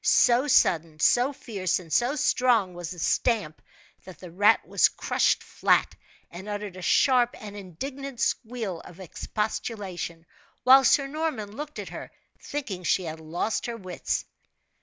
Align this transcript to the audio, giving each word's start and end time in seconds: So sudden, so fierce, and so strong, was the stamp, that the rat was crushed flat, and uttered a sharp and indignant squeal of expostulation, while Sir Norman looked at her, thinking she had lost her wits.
So 0.03 0.47
sudden, 0.47 0.99
so 0.99 1.31
fierce, 1.31 1.77
and 1.77 1.93
so 1.93 2.15
strong, 2.15 2.73
was 2.73 2.89
the 2.89 2.97
stamp, 2.97 3.61
that 4.03 4.17
the 4.17 4.31
rat 4.31 4.67
was 4.67 4.89
crushed 4.89 5.43
flat, 5.43 5.95
and 6.31 6.49
uttered 6.49 6.75
a 6.75 6.81
sharp 6.81 7.35
and 7.39 7.55
indignant 7.55 8.19
squeal 8.19 8.79
of 8.79 8.99
expostulation, 8.99 10.25
while 10.63 10.83
Sir 10.83 11.05
Norman 11.05 11.55
looked 11.55 11.77
at 11.77 11.89
her, 11.89 12.09
thinking 12.39 12.83
she 12.83 13.03
had 13.03 13.19
lost 13.19 13.67
her 13.67 13.77
wits. 13.77 14.25